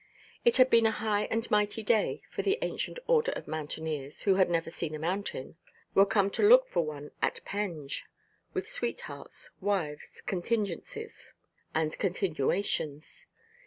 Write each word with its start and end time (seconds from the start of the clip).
It 0.43 0.57
had 0.57 0.71
been 0.71 0.87
a 0.87 0.97
high 0.97 1.25
and 1.29 1.45
mighty 1.51 1.83
day, 1.83 2.23
for 2.31 2.41
the 2.41 2.57
Ancient 2.63 2.97
Order 3.05 3.33
of 3.33 3.47
Mountaineers 3.47 4.23
(who 4.23 4.33
had 4.33 4.49
never 4.49 4.71
seen 4.71 4.95
a 4.95 4.97
mountain) 4.97 5.57
were 5.93 6.07
come 6.07 6.31
to 6.31 6.41
look 6.41 6.67
for 6.67 6.83
one 6.83 7.11
at 7.21 7.45
Penge, 7.45 8.05
with 8.51 8.67
sweethearts, 8.67 9.51
wives, 9.59 10.23
contingencies, 10.25 11.33
and 11.75 11.95
continuations. 11.99 13.27